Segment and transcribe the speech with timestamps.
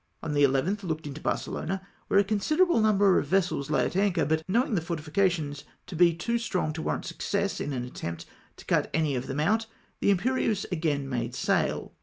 [0.23, 3.95] On the 11th looked into Barcelona, where a conside rable number of vessels lay at
[3.95, 8.25] anchor, but knowing the fortifications to be too strong to warrant success in an attempt
[8.57, 9.67] to cut any of them out,
[9.99, 11.93] the Imperieuse again made sail.